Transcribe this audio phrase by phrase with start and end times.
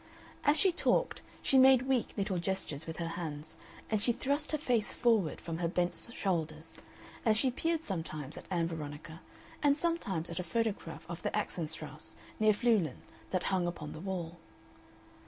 [0.45, 3.55] As she talked she made weak little gestures with her hands,
[3.87, 6.79] and she thrust her face forward from her bent shoulders;
[7.23, 9.21] and she peered sometimes at Ann Veronica
[9.61, 14.37] and sometimes at a photograph of the Axenstrasse, near Fluelen, that hung upon the wall.